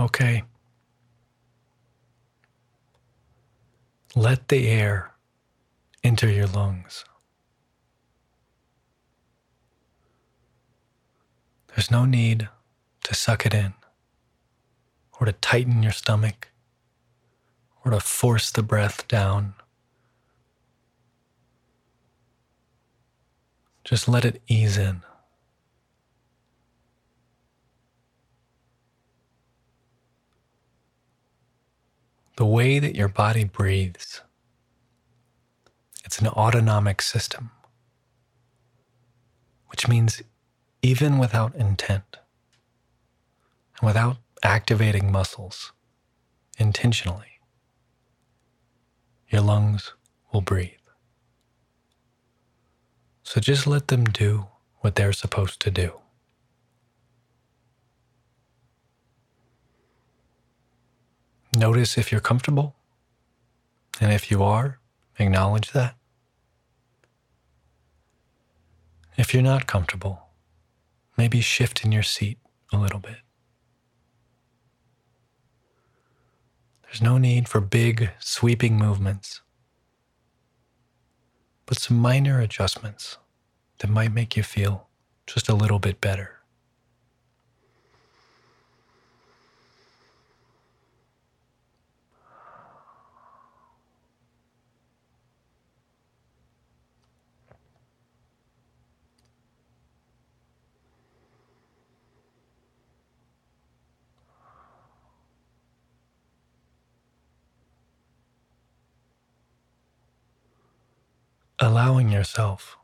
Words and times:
Okay. 0.00 0.44
Let 4.16 4.48
the 4.48 4.66
air 4.66 5.12
enter 6.02 6.30
your 6.30 6.46
lungs. 6.46 7.04
There's 11.68 11.90
no 11.90 12.06
need 12.06 12.48
to 13.04 13.14
suck 13.14 13.44
it 13.44 13.52
in 13.52 13.74
or 15.20 15.26
to 15.26 15.32
tighten 15.32 15.82
your 15.82 15.92
stomach 15.92 16.48
or 17.84 17.90
to 17.90 18.00
force 18.00 18.50
the 18.50 18.62
breath 18.62 19.06
down. 19.06 19.52
Just 23.84 24.08
let 24.08 24.24
it 24.24 24.40
ease 24.48 24.78
in. 24.78 25.02
The 32.40 32.46
way 32.46 32.78
that 32.78 32.96
your 32.96 33.08
body 33.08 33.44
breathes, 33.44 34.22
it's 36.06 36.20
an 36.20 36.26
autonomic 36.28 37.02
system, 37.02 37.50
which 39.66 39.86
means 39.86 40.22
even 40.80 41.18
without 41.18 41.54
intent 41.54 42.16
and 43.78 43.86
without 43.86 44.16
activating 44.42 45.12
muscles 45.12 45.72
intentionally, 46.56 47.42
your 49.28 49.42
lungs 49.42 49.92
will 50.32 50.40
breathe. 50.40 50.70
So 53.22 53.42
just 53.42 53.66
let 53.66 53.88
them 53.88 54.04
do 54.04 54.46
what 54.78 54.94
they're 54.94 55.12
supposed 55.12 55.60
to 55.60 55.70
do. 55.70 55.92
Notice 61.60 61.98
if 61.98 62.10
you're 62.10 62.22
comfortable, 62.22 62.74
and 64.00 64.10
if 64.10 64.30
you 64.30 64.42
are, 64.42 64.78
acknowledge 65.18 65.72
that. 65.72 65.94
If 69.18 69.34
you're 69.34 69.42
not 69.42 69.66
comfortable, 69.66 70.22
maybe 71.18 71.42
shift 71.42 71.84
in 71.84 71.92
your 71.92 72.02
seat 72.02 72.38
a 72.72 72.78
little 72.78 72.98
bit. 72.98 73.18
There's 76.84 77.02
no 77.02 77.18
need 77.18 77.46
for 77.46 77.60
big, 77.60 78.08
sweeping 78.18 78.78
movements, 78.78 79.42
but 81.66 81.78
some 81.78 81.98
minor 81.98 82.40
adjustments 82.40 83.18
that 83.80 83.90
might 83.90 84.14
make 84.14 84.34
you 84.34 84.42
feel 84.42 84.88
just 85.26 85.50
a 85.50 85.54
little 85.54 85.78
bit 85.78 86.00
better. 86.00 86.39
Allowing 111.60 112.08
yourself 112.08 112.78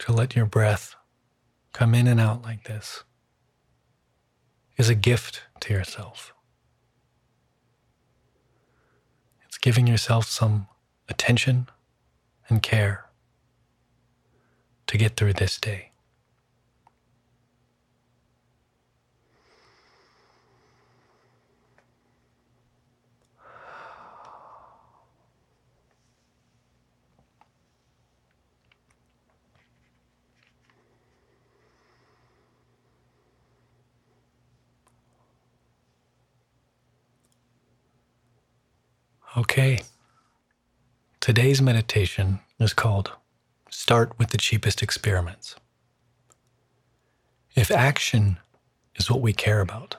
to 0.00 0.12
let 0.12 0.34
your 0.34 0.46
breath 0.46 0.96
come 1.72 1.94
in 1.94 2.08
and 2.08 2.20
out 2.20 2.42
like 2.42 2.64
this 2.64 3.04
is 4.76 4.88
a 4.88 4.94
gift 4.94 5.42
to 5.60 5.72
yourself. 5.72 6.34
It's 9.44 9.58
giving 9.58 9.86
yourself 9.86 10.26
some 10.26 10.66
attention 11.08 11.68
and 12.48 12.62
care 12.62 13.06
to 14.88 14.98
get 14.98 15.16
through 15.16 15.34
this 15.34 15.58
day. 15.58 15.92
Okay. 39.36 39.80
Today's 41.20 41.60
meditation 41.60 42.40
is 42.58 42.72
called 42.72 43.12
Start 43.68 44.18
with 44.18 44.30
the 44.30 44.38
Cheapest 44.38 44.82
Experiments. 44.82 45.56
If 47.54 47.70
action 47.70 48.38
is 48.94 49.10
what 49.10 49.20
we 49.20 49.34
care 49.34 49.60
about, 49.60 49.96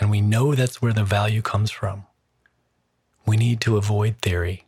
and 0.00 0.10
we 0.10 0.22
know 0.22 0.54
that's 0.54 0.80
where 0.80 0.94
the 0.94 1.04
value 1.04 1.42
comes 1.42 1.70
from, 1.70 2.06
we 3.26 3.36
need 3.36 3.60
to 3.60 3.76
avoid 3.76 4.16
theory 4.22 4.64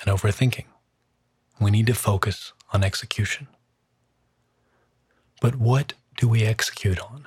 and 0.00 0.16
overthinking. 0.16 0.66
We 1.60 1.72
need 1.72 1.88
to 1.88 1.94
focus 1.94 2.52
on 2.72 2.84
execution. 2.84 3.48
But 5.40 5.56
what 5.56 5.94
do 6.16 6.28
we 6.28 6.44
execute 6.44 7.00
on? 7.00 7.26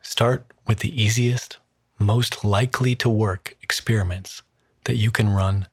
Start 0.00 0.46
with 0.68 0.78
the 0.78 1.02
easiest, 1.02 1.56
most 1.98 2.44
likely 2.44 2.94
to 2.96 3.08
work 3.08 3.56
experiments 3.62 4.42
that 4.84 4.96
you 4.96 5.10
can 5.10 5.28
run 5.28 5.68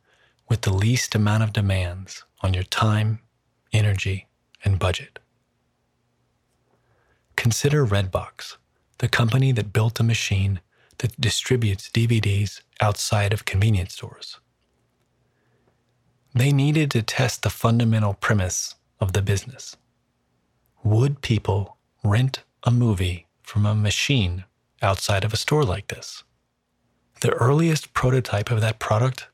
with 0.50 0.62
the 0.62 0.74
least 0.74 1.16
amount 1.16 1.44
of 1.44 1.54
demands 1.54 2.24
on 2.42 2.54
your 2.54 2.64
time, 2.64 3.20
energy, 3.74 4.28
and 4.64 4.80
budget. 4.80 5.20
Consider 7.36 7.86
Redbox, 7.86 8.58
the 9.00 9.08
company 9.08 9.52
that 9.52 9.74
built 9.74 10.00
a 10.00 10.04
machine 10.04 10.62
that 11.00 11.20
distributes 11.20 11.90
DVDs 11.90 12.62
outside 12.80 13.34
of 13.34 13.46
convenience 13.46 13.94
stores. 13.94 14.40
They 16.36 16.52
needed 16.52 16.92
to 16.92 17.02
test 17.02 17.42
the 17.42 17.50
fundamental 17.50 18.14
premise 18.14 18.76
of 19.00 19.14
the 19.14 19.22
business. 19.22 19.76
Would 20.84 21.22
people 21.22 21.78
rent 22.04 22.44
a 22.64 22.72
movie 22.72 23.28
from 23.42 23.66
a 23.66 23.76
machine 23.76 24.46
outside 24.82 25.24
of 25.24 25.34
a 25.34 25.38
store 25.38 25.64
like 25.64 25.88
this? 25.88 26.24
The 27.22 27.32
earliest 27.34 27.94
prototype 27.94 28.50
of 28.50 28.62
that 28.62 28.80
product 28.80 29.28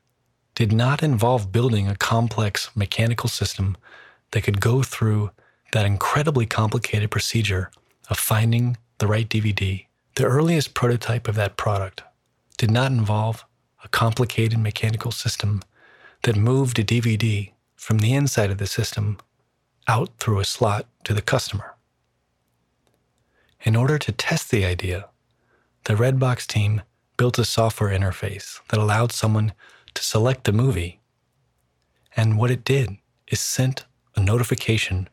did 0.54 0.72
not 0.72 1.02
involve 1.02 1.52
building 1.52 1.88
a 1.88 1.96
complex 1.96 2.70
mechanical 2.74 3.28
system 3.28 3.76
that 4.32 4.42
could 4.42 4.60
go 4.60 4.82
through 4.82 5.30
that 5.72 5.86
incredibly 5.86 6.46
complicated 6.46 7.10
procedure 7.10 7.70
of 8.10 8.18
finding 8.18 8.76
the 8.98 9.06
right 9.06 9.28
DVD. 9.28 9.86
The 10.16 10.24
earliest 10.24 10.74
prototype 10.74 11.28
of 11.28 11.36
that 11.36 11.56
product 11.56 12.02
did 12.56 12.70
not 12.70 12.90
involve 12.90 13.44
a 13.84 13.88
complicated 13.88 14.58
mechanical 14.58 15.12
system 15.12 15.62
that 16.24 16.36
moved 16.36 16.78
a 16.78 16.84
DVD 16.84 17.52
from 17.76 17.98
the 17.98 18.12
inside 18.12 18.50
of 18.50 18.58
the 18.58 18.66
system 18.66 19.18
out 19.86 20.10
through 20.18 20.40
a 20.40 20.44
slot 20.44 20.86
to 21.04 21.14
the 21.14 21.22
customer. 21.22 21.76
In 23.62 23.76
order 23.76 23.98
to 23.98 24.12
test 24.12 24.50
the 24.50 24.64
idea, 24.64 25.08
the 25.88 25.94
Redbox 25.94 26.46
team 26.46 26.82
built 27.16 27.38
a 27.38 27.46
software 27.46 27.98
interface 27.98 28.60
that 28.68 28.78
allowed 28.78 29.10
someone 29.10 29.54
to 29.94 30.04
select 30.04 30.44
the 30.44 30.52
movie. 30.52 31.00
And 32.14 32.36
what 32.36 32.50
it 32.50 32.62
did 32.62 32.98
is 33.28 33.40
sent 33.40 33.86
a 34.14 34.20
notification 34.20 35.08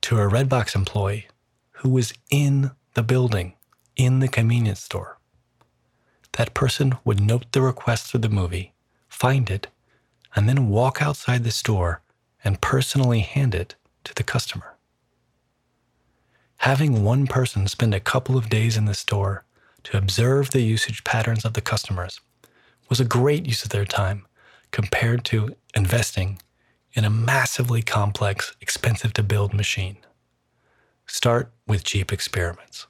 to 0.00 0.18
a 0.18 0.28
Redbox 0.28 0.74
employee 0.74 1.28
who 1.70 1.90
was 1.90 2.12
in 2.30 2.72
the 2.94 3.04
building, 3.04 3.54
in 3.94 4.18
the 4.18 4.26
convenience 4.26 4.82
store. 4.82 5.20
That 6.32 6.52
person 6.52 6.96
would 7.04 7.20
note 7.20 7.52
the 7.52 7.62
request 7.62 8.10
for 8.10 8.18
the 8.18 8.28
movie, 8.28 8.74
find 9.08 9.48
it, 9.48 9.68
and 10.34 10.48
then 10.48 10.68
walk 10.68 11.00
outside 11.00 11.44
the 11.44 11.52
store 11.52 12.02
and 12.42 12.60
personally 12.60 13.20
hand 13.20 13.54
it 13.54 13.76
to 14.02 14.12
the 14.14 14.24
customer. 14.24 14.78
Having 16.56 17.04
one 17.04 17.28
person 17.28 17.68
spend 17.68 17.94
a 17.94 18.00
couple 18.00 18.36
of 18.36 18.48
days 18.48 18.76
in 18.76 18.86
the 18.86 18.92
store 18.92 19.44
to 19.86 19.96
observe 19.96 20.50
the 20.50 20.62
usage 20.62 21.04
patterns 21.04 21.44
of 21.44 21.52
the 21.52 21.60
customers 21.60 22.20
was 22.88 22.98
a 22.98 23.04
great 23.04 23.46
use 23.46 23.62
of 23.62 23.70
their 23.70 23.84
time 23.84 24.26
compared 24.72 25.24
to 25.24 25.54
investing 25.76 26.42
in 26.94 27.04
a 27.04 27.10
massively 27.10 27.82
complex, 27.82 28.56
expensive 28.60 29.12
to 29.12 29.22
build 29.22 29.54
machine. 29.54 29.96
Start 31.06 31.52
with 31.68 31.84
cheap 31.84 32.12
experiments. 32.12 32.88